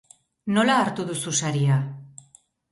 [0.55, 1.79] Nola hartu duzu saria?